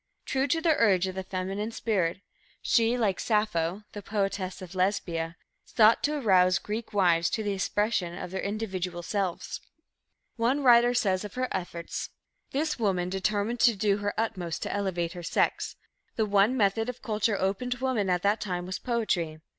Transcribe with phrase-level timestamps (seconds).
[0.25, 2.21] True to the urge of the feminine spirit,
[2.59, 7.53] she, like Sappho, the poetess of Lesbia, sought to arouse the Greek wives to the
[7.53, 9.61] expression of their individual selves.
[10.37, 12.09] One writer says of her efforts:
[12.49, 15.75] "This woman determined to do her utmost to elevate her sex.
[16.15, 19.39] The one method of culture open to women at that time was poetry.